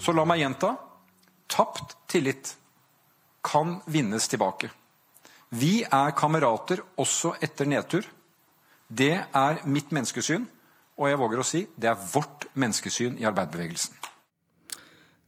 Så 0.00 0.14
la 0.14 0.24
meg 0.28 0.40
gjenta. 0.40 0.76
Tapt 1.50 1.96
tillit 2.10 2.54
kan 3.46 3.80
vinnes 3.90 4.28
tilbake. 4.30 4.70
Vi 5.54 5.80
er 5.84 6.14
kamerater 6.18 6.82
også 6.98 7.36
etter 7.42 7.68
nedtur. 7.70 8.06
Det 8.86 9.14
er 9.18 9.60
mitt 9.66 9.92
menneskesyn, 9.94 10.46
og 10.96 11.10
jeg 11.10 11.18
våger 11.20 11.42
å 11.42 11.46
si 11.46 11.62
det 11.74 11.90
er 11.90 12.02
vårt 12.12 12.46
menneskesyn 12.54 13.18
i 13.18 13.26
arbeiderbevegelsen. 13.26 13.94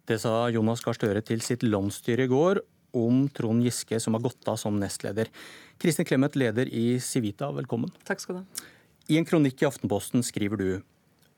Det 0.08 0.16
sa 0.22 0.48
Jonas 0.48 0.80
Gahr 0.80 0.96
Støre 0.96 1.22
til 1.26 1.42
sitt 1.44 1.66
landsstyre 1.66 2.24
i 2.24 2.30
går 2.30 2.62
om 2.96 3.26
Trond 3.34 3.64
Giske, 3.64 4.00
som 4.00 4.16
har 4.16 4.24
gått 4.24 4.48
av 4.48 4.58
som 4.60 4.78
nestleder. 4.80 5.30
Kristin 5.78 6.06
Clemet, 6.08 6.36
leder 6.36 6.68
i 6.68 7.00
Civita, 7.00 7.50
velkommen. 7.52 7.92
Takk 8.08 8.22
skal 8.24 8.38
du 8.38 8.44
ha. 8.44 8.68
I 9.08 9.16
en 9.20 9.26
kronikk 9.28 9.62
i 9.62 9.68
Aftenposten 9.68 10.24
skriver 10.26 10.60
du 10.60 10.70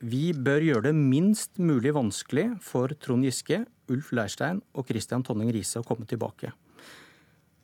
vi 0.01 0.31
bør 0.33 0.65
gjøre 0.65 0.87
det 0.89 0.97
minst 0.97 1.59
mulig 1.61 1.93
vanskelig 1.93 2.47
for 2.65 2.93
Trond 3.05 3.27
Giske, 3.27 3.67
Ulf 3.93 4.15
Leirstein 4.17 4.63
og 4.73 4.89
Christian 4.89 5.21
Tonning 5.27 5.51
Riise 5.53 5.83
å 5.83 5.85
komme 5.85 6.09
tilbake. 6.09 6.55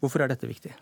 Hvorfor 0.05 0.21
er 0.21 0.29
dette 0.29 0.49
viktig? 0.49 0.75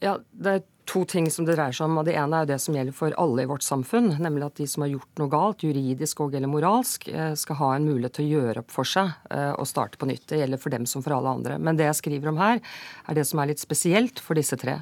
Ja, 0.00 0.18
Det 0.32 0.50
er 0.50 0.62
to 0.90 1.04
ting 1.04 1.28
som 1.30 1.46
det 1.46 1.54
dreier 1.54 1.74
seg 1.76 1.86
om. 1.86 1.98
og 2.00 2.06
Det 2.08 2.16
ene 2.18 2.40
er 2.42 2.48
det 2.48 2.58
som 2.62 2.74
gjelder 2.74 2.96
for 2.96 3.14
alle 3.20 3.44
i 3.44 3.50
vårt 3.50 3.64
samfunn. 3.64 4.14
Nemlig 4.18 4.46
at 4.48 4.58
de 4.58 4.66
som 4.70 4.84
har 4.84 4.90
gjort 4.94 5.20
noe 5.20 5.30
galt, 5.30 5.64
juridisk 5.66 6.24
og 6.24 6.34
eller 6.34 6.50
moralsk, 6.50 7.06
eh, 7.08 7.34
skal 7.38 7.60
ha 7.60 7.70
en 7.76 7.86
mulighet 7.86 8.16
til 8.18 8.26
å 8.26 8.40
gjøre 8.40 8.64
opp 8.64 8.74
for 8.74 8.88
seg 8.88 9.12
eh, 9.30 9.52
og 9.52 9.68
starte 9.68 10.00
på 10.00 10.08
nytt. 10.10 10.26
Det 10.26 10.40
gjelder 10.40 10.62
for 10.62 10.74
dem 10.74 10.86
som 10.86 11.04
for 11.04 11.14
alle 11.14 11.36
andre. 11.36 11.58
Men 11.58 11.78
det 11.78 11.86
jeg 11.86 12.00
skriver 12.00 12.32
om 12.32 12.40
her, 12.40 12.60
er 13.06 13.14
det 13.14 13.26
som 13.28 13.38
er 13.38 13.52
litt 13.52 13.62
spesielt 13.62 14.18
for 14.24 14.34
disse 14.34 14.58
tre. 14.58 14.80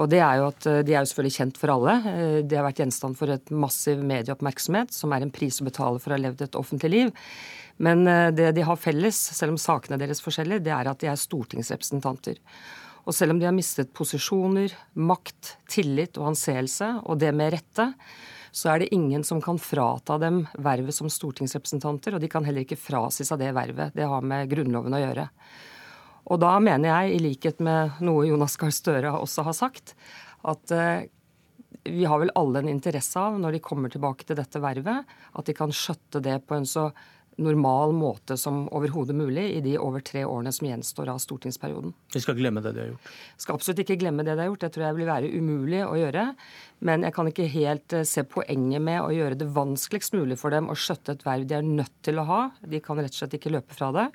Og 0.00 0.08
det 0.08 0.22
er 0.24 0.40
jo 0.40 0.48
at 0.48 0.66
eh, 0.66 0.82
De 0.82 0.96
er 0.96 1.04
jo 1.04 1.12
selvfølgelig 1.12 1.36
kjent 1.36 1.60
for 1.60 1.76
alle. 1.76 1.96
De 2.42 2.56
har 2.56 2.66
vært 2.66 2.82
gjenstand 2.82 3.20
for 3.20 3.30
et 3.30 3.54
massiv 3.54 4.02
medieoppmerksomhet, 4.02 4.94
som 4.96 5.12
er 5.12 5.22
en 5.22 5.34
pris 5.34 5.60
å 5.60 5.68
betale 5.68 6.00
for 6.00 6.10
å 6.10 6.18
ha 6.18 6.24
levd 6.24 6.46
et 6.48 6.58
offentlig 6.58 6.94
liv. 6.96 7.14
Men 7.80 8.04
det 8.36 8.50
de 8.52 8.64
har 8.66 8.76
felles, 8.76 9.16
selv 9.16 9.54
om 9.54 9.56
sakene 9.60 9.96
deres 9.96 10.18
er 10.20 10.26
forskjellige, 10.26 10.64
det 10.66 10.72
er 10.74 10.88
at 10.90 11.00
de 11.00 11.08
er 11.08 11.16
stortingsrepresentanter. 11.16 12.36
Og 13.10 13.14
selv 13.16 13.34
om 13.34 13.40
de 13.40 13.48
har 13.48 13.54
mistet 13.56 13.90
posisjoner, 13.90 14.70
makt, 14.94 15.56
tillit 15.66 16.14
og 16.20 16.28
anseelse, 16.30 16.92
og 17.02 17.18
det 17.18 17.32
med 17.34 17.56
rette, 17.56 17.88
så 18.54 18.70
er 18.70 18.82
det 18.84 18.92
ingen 18.94 19.24
som 19.26 19.40
kan 19.42 19.58
frata 19.58 20.14
dem 20.22 20.44
vervet 20.62 20.94
som 20.94 21.10
stortingsrepresentanter, 21.10 22.14
og 22.14 22.22
de 22.22 22.30
kan 22.30 22.46
heller 22.46 22.62
ikke 22.62 22.78
frasi 22.78 23.26
seg 23.26 23.42
det 23.42 23.50
vervet. 23.56 23.96
Det 23.98 24.06
har 24.06 24.22
med 24.22 24.46
Grunnloven 24.50 24.94
å 24.94 25.02
gjøre. 25.02 25.26
Og 26.30 26.38
da 26.38 26.52
mener 26.62 26.92
jeg, 26.92 27.16
i 27.16 27.22
likhet 27.24 27.62
med 27.66 27.98
noe 28.06 28.28
Jonas 28.28 28.54
Gahr 28.60 28.74
Støre 28.74 29.16
også 29.18 29.42
har 29.48 29.58
sagt, 29.58 29.96
at 30.46 30.74
eh, 30.74 31.08
vi 31.90 32.06
har 32.06 32.22
vel 32.22 32.30
alle 32.38 32.62
en 32.62 32.70
interesse 32.70 33.18
av, 33.18 33.40
når 33.42 33.56
de 33.56 33.64
kommer 33.64 33.90
tilbake 33.90 34.26
til 34.28 34.38
dette 34.38 34.62
vervet, 34.62 35.18
at 35.34 35.50
de 35.50 35.56
kan 35.56 35.74
skjøtte 35.74 36.22
det 36.22 36.38
på 36.46 36.60
en 36.60 36.68
så 36.68 36.92
normal 37.36 37.92
måte 37.92 38.36
som 38.36 38.64
overhodet 38.68 39.16
mulig 39.16 39.46
i 39.56 39.60
de 39.64 39.76
over 39.78 40.02
tre 40.04 40.24
årene 40.24 40.52
som 40.52 40.66
gjenstår 40.68 41.08
av 41.12 41.20
stortingsperioden. 41.22 41.94
Vi 42.14 42.20
skal 42.20 42.36
glemme 42.38 42.62
det 42.64 42.72
de 42.76 42.82
har 42.82 42.90
gjort? 42.92 43.12
Skal 43.40 43.56
absolutt 43.56 43.82
ikke 43.84 43.98
glemme 44.00 44.24
det 44.26 44.34
de 44.34 44.44
har 44.44 44.50
gjort. 44.50 44.64
Det 44.64 44.72
tror 44.74 44.86
jeg 44.86 44.98
vil 44.98 45.08
være 45.08 45.30
umulig 45.32 45.80
å 45.86 45.96
gjøre. 45.98 46.26
Men 46.86 47.04
jeg 47.04 47.14
kan 47.16 47.28
ikke 47.28 47.48
helt 47.52 47.96
eh, 47.96 48.06
se 48.08 48.24
poenget 48.28 48.84
med 48.84 49.00
å 49.02 49.10
gjøre 49.14 49.38
det 49.40 49.50
vanskeligst 49.56 50.16
mulig 50.16 50.38
for 50.40 50.54
dem 50.54 50.70
å 50.72 50.76
skjøtte 50.78 51.16
et 51.16 51.26
verv 51.26 51.48
de 51.48 51.58
er 51.58 51.66
nødt 51.66 51.96
til 52.06 52.20
å 52.20 52.26
ha. 52.28 52.40
De 52.60 52.80
kan 52.84 53.00
rett 53.00 53.12
og 53.12 53.20
slett 53.22 53.36
ikke 53.36 53.52
løpe 53.52 53.76
fra 53.76 53.90
det 53.96 54.06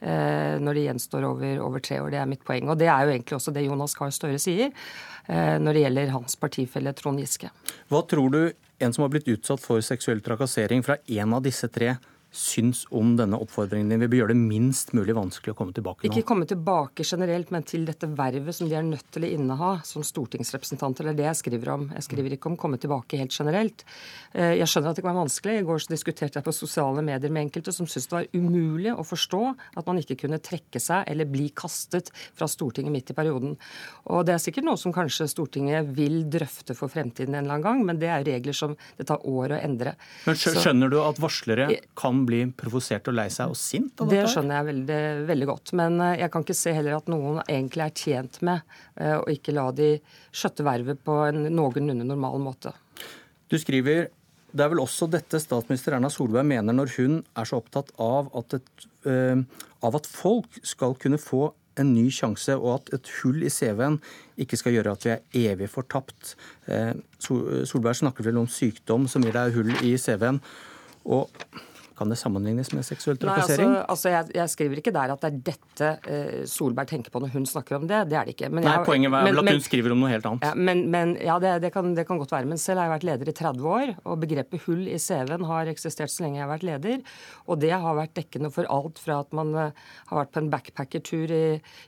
eh, 0.00 0.58
når 0.62 0.78
de 0.78 0.88
gjenstår 0.88 1.28
over, 1.28 1.62
over 1.64 1.84
tre 1.84 2.00
år. 2.02 2.12
Det 2.12 2.20
er 2.22 2.28
mitt 2.30 2.44
poeng. 2.46 2.68
Og 2.72 2.80
det 2.80 2.90
er 2.92 3.06
jo 3.06 3.14
egentlig 3.14 3.38
også 3.38 3.54
det 3.56 3.66
Jonas 3.66 3.96
Gahr 3.98 4.12
Støre 4.14 4.40
sier 4.42 4.68
eh, 4.68 5.56
når 5.60 5.72
det 5.72 5.86
gjelder 5.86 6.14
hans 6.16 6.36
partifelle 6.40 6.96
Trond 6.96 7.20
Giske. 7.22 7.52
Hva 7.92 8.04
tror 8.08 8.32
du 8.32 8.42
en 8.82 8.92
som 8.92 9.04
har 9.04 9.12
blitt 9.12 9.28
utsatt 9.30 9.62
for 9.62 9.82
seksuell 9.84 10.20
trakassering 10.24 10.82
fra 10.84 10.98
en 11.06 11.36
av 11.36 11.44
disse 11.44 11.68
tre, 11.72 11.94
syns 12.32 12.86
om 12.90 13.12
denne 13.18 13.36
oppfordringen 13.36 13.92
din? 13.92 14.00
Vi 14.02 14.08
bør 14.12 14.22
gjøre 14.22 14.32
det 14.32 14.40
minst 14.40 14.94
mulig 14.96 15.14
vanskelig 15.16 15.52
å 15.52 15.58
komme 15.58 15.74
tilbake 15.76 16.06
nå. 16.06 16.10
Ikke 16.10 16.26
komme 16.26 16.48
tilbake 16.48 17.04
generelt, 17.06 17.52
men 17.52 17.66
til 17.68 17.84
dette 17.88 18.08
vervet 18.08 18.56
som 18.56 18.70
de 18.70 18.76
er 18.78 18.86
nødt 18.86 19.08
til 19.12 19.26
å 19.26 19.30
inneha 19.36 19.72
som 19.86 20.04
stortingsrepresentanter. 20.06 21.10
Det 21.10 21.12
er 21.12 21.20
det 21.20 21.28
jeg 21.28 21.40
skriver 21.42 21.72
om. 21.74 21.86
Jeg 21.92 22.06
skriver 22.08 22.36
ikke 22.36 22.50
om 22.52 22.56
komme 22.60 22.80
tilbake 22.80 23.20
helt 23.20 23.36
generelt. 23.36 23.84
Eh, 24.32 24.56
jeg 24.58 24.70
skjønner 24.70 24.92
at 24.92 24.98
det 24.98 25.04
kan 25.04 25.12
være 25.12 25.22
vanskelig. 25.26 25.58
I 25.60 25.66
går 25.68 25.84
så 25.84 25.92
diskuterte 25.92 26.40
jeg 26.40 26.46
på 26.48 26.56
sosiale 26.56 27.04
medier 27.04 27.32
med 27.32 27.48
enkelte 27.48 27.74
som 27.76 27.88
syntes 27.88 28.08
det 28.08 28.16
var 28.16 28.30
umulig 28.32 28.96
å 28.96 29.04
forstå 29.06 29.42
at 29.76 29.88
man 29.90 30.00
ikke 30.00 30.18
kunne 30.24 30.40
trekke 30.42 30.80
seg 30.82 31.04
eller 31.12 31.28
bli 31.28 31.50
kastet 31.56 32.08
fra 32.32 32.48
Stortinget 32.50 32.94
midt 32.94 33.12
i 33.12 33.16
perioden. 33.16 33.56
Og 34.12 34.24
det 34.26 34.36
er 34.36 34.42
sikkert 34.42 34.66
noe 34.68 34.80
som 34.80 34.94
kanskje 34.94 35.28
Stortinget 35.30 35.92
vil 35.96 36.22
drøfte 36.32 36.76
for 36.78 36.92
fremtiden 36.92 37.36
en 37.36 37.44
eller 37.44 37.58
annen 37.58 37.66
gang, 37.68 37.84
men 37.86 38.00
det 38.00 38.10
er 38.12 38.26
regler 38.26 38.56
som 38.56 38.76
det 38.96 39.08
tar 39.10 39.22
år 39.28 39.56
å 39.56 39.60
endre. 39.60 39.94
Men 40.26 40.38
skjønner 40.38 40.92
du 40.92 40.98
at 41.02 41.20
varslere 41.22 41.68
kan 41.98 42.21
bli 42.28 42.44
provosert 42.56 43.08
og 43.10 43.16
lei 43.18 43.28
seg 43.32 43.52
og 43.52 43.58
sint 43.58 44.00
av 44.00 44.08
dette? 44.10 44.24
Det 44.24 44.32
skjønner 44.34 44.58
jeg 44.58 44.68
veldig, 44.70 45.02
veldig, 45.28 45.48
godt. 45.50 45.74
Men 45.78 46.00
eh, 46.00 46.16
jeg 46.22 46.32
kan 46.32 46.46
ikke 46.46 46.58
se 46.58 46.74
heller 46.76 46.98
at 46.98 47.10
noen 47.12 47.42
egentlig 47.44 47.86
er 47.86 47.94
tjent 48.04 48.40
med 48.46 48.64
eh, 48.96 49.16
å 49.18 49.24
ikke 49.32 49.54
la 49.56 49.68
de 49.76 49.92
skjøtte 50.30 50.66
vervet 50.66 51.02
på 51.04 51.18
en 51.28 51.46
noenlunde 51.50 52.06
normal 52.08 52.42
måte. 52.42 52.74
Du 53.52 53.58
skriver 53.60 54.10
det 54.52 54.66
er 54.66 54.68
vel 54.68 54.82
også 54.82 55.08
dette 55.08 55.40
statsminister 55.40 55.96
Erna 55.96 56.10
Solberg 56.12 56.44
mener 56.44 56.76
når 56.76 56.92
hun 56.98 57.20
er 57.40 57.48
så 57.48 57.62
opptatt 57.62 57.88
av 58.02 58.28
at, 58.36 58.58
et, 58.58 58.86
uh, 59.08 59.40
av 59.80 59.96
at 59.96 60.08
folk 60.08 60.58
skal 60.68 60.92
kunne 61.00 61.20
få 61.20 61.46
en 61.80 61.94
ny 61.94 62.10
sjanse, 62.12 62.52
og 62.58 62.74
at 62.74 62.92
et 62.98 63.10
hull 63.22 63.40
i 63.46 63.50
CV-en 63.52 63.96
ikke 64.44 64.58
skal 64.60 64.76
gjøre 64.76 64.92
at 64.92 65.06
vi 65.06 65.12
er 65.14 65.52
evig 65.54 65.70
fortapt. 65.72 66.34
Uh, 66.68 66.92
Solberg 67.18 67.96
snakker 68.02 68.28
vel 68.28 68.42
om 68.42 68.50
sykdom 68.50 69.08
som 69.08 69.24
gir 69.24 69.32
deg 69.36 69.56
hull 69.56 69.72
i 69.80 69.94
CV-en. 69.96 70.42
Og 71.08 71.32
kan 72.02 72.10
det 72.10 72.18
sammenlignes 72.18 72.72
med 72.74 72.84
seksuell 72.86 73.18
trakassering? 73.20 73.70
Nei, 73.70 73.80
altså, 73.82 73.92
altså 73.94 74.12
jeg, 74.12 74.34
jeg, 74.40 74.50
skriver 74.56 74.80
ikke 74.82 74.92
der 74.94 75.12
at 75.14 75.22
det 75.22 75.28
er 75.30 75.38
dette 75.52 75.90
uh, 76.02 76.42
Solberg 76.50 76.90
tenker 76.90 77.14
på 77.14 77.22
når 77.22 77.32
hun 77.36 77.46
snakker 77.48 77.78
om 77.78 77.86
det. 77.86 78.00
Det 78.10 78.18
er 78.18 78.26
det 78.26 78.34
ikke. 78.34 78.50
Men 78.50 78.66
Nei, 78.66 78.74
jeg, 78.74 78.86
Poenget 78.88 79.12
er 79.12 79.28
vel 79.28 79.42
at 79.42 79.50
hun 79.52 79.62
skriver 79.62 79.94
om 79.94 80.02
noe 80.02 80.10
helt 80.10 80.26
annet. 80.28 80.46
Ja, 80.48 80.56
men, 80.58 80.82
men, 80.92 81.14
ja 81.22 81.36
det, 81.42 81.54
det, 81.62 81.70
kan, 81.74 81.92
det, 81.94 82.06
kan, 82.08 82.18
godt 82.20 82.34
være. 82.34 82.48
Men 82.50 82.60
selv 82.60 82.82
har 82.82 82.88
jeg 82.88 82.94
vært 82.96 83.06
leder 83.06 83.30
i 83.30 83.36
30 83.38 83.68
år, 83.76 83.92
og 84.02 84.18
begrepet 84.24 84.66
hull 84.66 84.82
i 84.90 84.98
CV-en 85.02 85.46
har 85.50 85.70
eksistert 85.70 86.12
så 86.12 86.26
lenge 86.26 86.40
jeg 86.40 86.46
har 86.46 86.50
vært 86.50 86.66
leder. 86.66 87.14
Og 87.46 87.62
det 87.62 87.72
har 87.84 87.98
vært 87.98 88.16
dekkende 88.18 88.50
for 88.54 88.68
alt 88.72 88.98
fra 89.02 89.20
at 89.22 89.36
man 89.38 89.54
uh, 89.54 89.86
har 90.10 90.22
vært 90.24 90.34
på 90.34 90.42
en 90.42 90.50
backpackertur 90.56 91.36
i, 91.36 91.44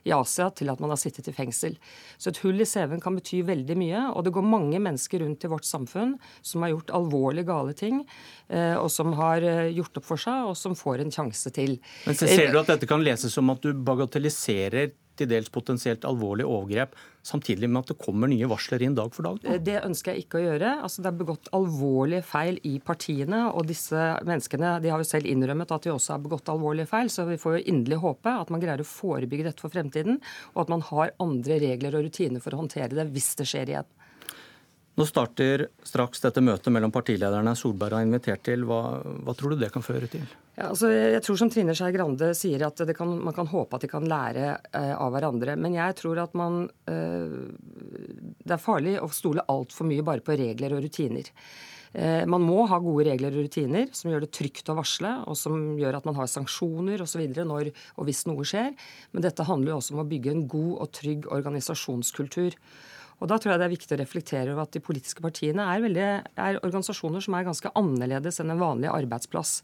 i 0.07 0.15
Asia, 0.15 0.47
til 0.55 0.71
at 0.71 0.83
man 0.83 0.95
har 0.95 1.01
sittet 1.01 1.27
i 1.31 1.35
fengsel. 1.35 1.75
Så 2.15 2.31
et 2.31 2.41
hull 2.45 2.63
i 2.63 2.69
CV-en 2.69 3.03
kan 3.03 3.19
bety 3.19 3.41
veldig 3.47 3.79
mye. 3.81 4.05
Og 4.13 4.23
det 4.27 4.35
går 4.35 4.47
mange 4.47 4.79
mennesker 4.79 5.25
rundt 5.25 5.43
i 5.43 5.51
vårt 5.51 5.67
samfunn 5.67 6.15
som 6.39 6.63
har 6.63 6.71
gjort 6.71 6.95
alvorlig 6.95 7.43
gale 7.51 7.75
ting, 7.75 8.05
uh, 8.53 8.79
og 8.79 8.87
som 8.93 9.11
har 9.19 9.43
gjort 9.75 9.99
opp 9.99 10.04
for 10.05 10.21
seg, 10.21 10.51
og 10.51 10.57
som 10.59 10.77
får 10.77 11.03
en 11.03 11.13
sjanse 11.13 11.51
til. 11.55 11.79
Men 12.05 12.19
Ser 12.19 12.53
du 12.53 12.61
at 12.61 12.69
dette 12.75 12.89
kan 12.89 13.03
leses 13.03 13.33
som 13.33 13.49
at 13.53 13.65
du 13.65 13.73
bagatelliserer 13.73 14.93
til 15.15 15.29
dels 15.31 15.51
potensielt 15.53 16.05
alvorlige 16.07 16.49
overgrep, 16.51 16.95
samtidig 17.25 17.69
med 17.69 17.83
at 17.83 17.93
det 17.93 17.97
kommer 18.01 18.29
nye 18.29 18.49
varsler 18.51 18.83
inn 18.85 18.95
dag 18.97 19.13
for 19.15 19.27
dag? 19.27 19.39
Da? 19.43 19.57
Det 19.63 19.77
ønsker 19.87 20.13
jeg 20.13 20.25
ikke 20.25 20.39
å 20.39 20.43
gjøre. 20.43 20.73
Altså, 20.85 21.03
det 21.03 21.11
er 21.11 21.19
begått 21.21 21.51
alvorlige 21.55 22.25
feil 22.27 22.59
i 22.67 22.75
partiene, 22.83 23.45
og 23.51 23.69
disse 23.69 24.07
menneskene 24.27 24.75
de 24.83 24.91
har 24.93 25.01
jo 25.01 25.09
selv 25.09 25.29
innrømmet 25.31 25.71
at 25.75 25.87
de 25.87 25.93
også 25.95 26.15
har 26.15 26.23
begått 26.25 26.51
alvorlige 26.51 26.89
feil, 26.91 27.11
så 27.13 27.27
vi 27.29 27.39
får 27.41 27.59
jo 27.59 27.65
inderlig 27.73 28.01
håpe 28.03 28.35
at 28.43 28.51
man 28.53 28.63
greier 28.63 28.83
å 28.83 28.89
forebygge 28.89 29.49
dette 29.49 29.65
for 29.65 29.73
fremtiden, 29.73 30.19
og 30.53 30.65
at 30.65 30.73
man 30.75 30.85
har 30.91 31.15
andre 31.23 31.61
regler 31.63 31.97
og 31.97 32.09
rutiner 32.09 32.43
for 32.43 32.55
å 32.55 32.63
håndtere 32.63 32.93
det 32.95 33.09
hvis 33.15 33.33
det 33.39 33.49
skjer 33.49 33.75
igjen. 33.75 33.93
Nå 34.95 35.03
starter 35.03 35.65
straks 35.83 36.21
dette 36.23 36.39
møtet 36.43 36.71
mellom 36.71 36.91
partilederne 36.95 37.51
Solberg 37.59 37.97
har 37.97 38.05
invitert 38.05 38.45
til. 38.47 38.63
Hva, 38.67 39.01
hva 39.27 39.35
tror 39.35 39.51
du 39.51 39.59
det 39.59 39.67
kan 39.73 39.83
føre 39.83 40.07
til? 40.11 40.23
Ja, 40.55 40.69
altså, 40.69 40.87
jeg 40.87 41.19
tror 41.25 41.39
som 41.41 41.51
Trine 41.51 41.75
Skei 41.75 41.91
Grande 41.91 42.29
sier, 42.37 42.63
at 42.63 42.79
kan, 42.95 43.11
man 43.27 43.35
kan 43.35 43.49
håpe 43.51 43.75
at 43.75 43.83
de 43.83 43.91
kan 43.91 44.07
lære 44.07 44.53
eh, 44.55 44.93
av 44.95 45.11
hverandre. 45.11 45.57
Men 45.59 45.75
jeg 45.75 45.97
tror 45.99 46.23
at 46.23 46.37
man 46.39 46.63
eh, 46.87 47.35
Det 48.39 48.55
er 48.55 48.63
farlig 48.63 48.95
å 49.03 49.11
stole 49.11 49.43
altfor 49.51 49.89
mye 49.89 50.05
bare 50.05 50.23
på 50.23 50.39
regler 50.39 50.77
og 50.77 50.85
rutiner. 50.87 51.27
Eh, 51.91 52.23
man 52.31 52.47
må 52.47 52.63
ha 52.71 52.79
gode 52.79 53.09
regler 53.09 53.35
og 53.35 53.49
rutiner 53.49 53.91
som 53.91 54.13
gjør 54.13 54.23
det 54.23 54.33
trygt 54.35 54.71
å 54.71 54.79
varsle, 54.79 55.11
og 55.27 55.35
som 55.39 55.75
gjør 55.79 55.99
at 55.99 56.07
man 56.07 56.15
har 56.21 56.31
sanksjoner 56.31 57.03
osv. 57.03 57.27
når 57.35 57.75
og 57.75 58.07
hvis 58.07 58.25
noe 58.31 58.47
skjer. 58.47 58.71
Men 59.11 59.27
dette 59.27 59.47
handler 59.47 59.75
jo 59.75 59.79
også 59.83 59.99
om 59.99 60.05
å 60.07 60.09
bygge 60.15 60.37
en 60.37 60.47
god 60.55 60.73
og 60.75 60.91
trygg 60.95 61.27
organisasjonskultur. 61.35 62.55
Og 63.23 63.29
Da 63.31 63.37
tror 63.39 63.53
jeg 63.53 63.61
det 63.61 63.67
er 63.69 63.71
viktig 63.71 63.95
å 63.95 63.99
reflektere 64.01 64.51
over 64.51 64.65
at 64.65 64.75
de 64.75 64.81
politiske 64.83 65.23
partiene 65.23 65.63
er, 65.71 65.83
veldig, 65.83 66.07
er 66.35 66.57
organisasjoner 66.59 67.23
som 67.23 67.37
er 67.37 67.45
ganske 67.47 67.71
annerledes 67.79 68.41
enn 68.43 68.51
en 68.51 68.59
vanlig 68.59 68.89
arbeidsplass. 68.91 69.61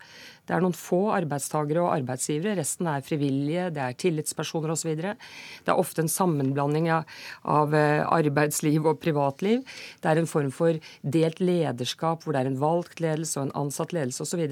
Det 0.48 0.55
er 0.55 0.63
noen 0.63 0.75
få 0.75 1.01
arbeidstagere 1.15 1.84
og 1.84 1.91
arbeidsgivere, 1.93 2.55
resten 2.62 2.88
er 2.89 3.03
frivillige, 3.05 3.67
det 3.75 3.84
er 3.84 3.98
tillitspersoner 4.00 4.74
osv. 4.74 4.93
Det 4.96 5.72
er 5.72 5.81
ofte 5.81 6.03
en 6.03 6.12
sammenblanding 6.12 6.89
av 6.91 7.75
eh, 7.75 8.01
arbeidsliv 8.08 8.88
og 8.89 9.01
privatliv. 9.03 9.65
Det 10.01 10.12
er 10.12 10.22
en 10.22 10.31
form 10.31 10.51
for 10.55 10.79
delt 11.03 11.43
lederskap 11.43 12.24
hvor 12.24 12.36
det 12.36 12.46
er 12.46 12.51
en 12.51 12.62
valgt 12.62 13.03
ledelse 13.03 13.38
og 13.39 13.50
en 13.50 13.55
ansatt 13.65 13.96
ledelse 13.96 14.24
osv. 14.25 14.46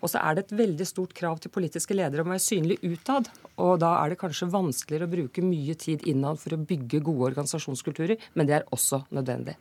Og 0.00 0.12
så 0.12 0.20
er 0.20 0.36
det 0.36 0.46
et 0.46 0.56
veldig 0.60 0.88
stort 0.88 1.16
krav 1.16 1.40
til 1.40 1.54
politiske 1.54 1.96
ledere 1.96 2.24
om 2.24 2.30
å 2.30 2.36
være 2.36 2.46
synlig 2.46 2.78
utad. 2.84 3.32
Og 3.62 3.78
da 3.82 3.94
er 4.00 4.12
det 4.12 4.20
kanskje 4.20 4.50
vanskeligere 4.52 5.08
å 5.08 5.12
bruke 5.12 5.44
mye 5.44 5.76
tid 5.78 6.04
innad 6.08 6.40
for 6.40 6.56
å 6.56 6.60
bygge 6.60 7.02
gode 7.04 7.32
organisasjonskulturer. 7.32 8.16
men 8.34 8.41
men 8.42 8.50
det 8.50 8.58
er 8.58 8.68
også 8.74 9.04
nødvendig. 9.14 9.54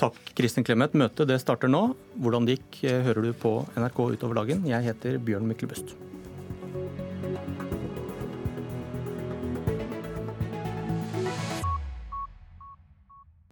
Takk, 0.00 0.16
Kristin 0.34 0.64
Clemet. 0.66 0.96
Møtet 0.96 1.28
det 1.28 1.36
starter 1.42 1.70
nå. 1.70 1.92
Hvordan 2.18 2.48
det 2.48 2.56
gikk, 2.58 2.80
eh, 2.88 3.02
hører 3.04 3.28
du 3.28 3.32
på 3.36 3.52
NRK 3.76 4.00
utover 4.16 4.40
dagen. 4.40 4.64
Jeg 4.66 4.82
heter 4.88 5.20
Bjørn 5.20 5.46
Myklebust. 5.46 5.94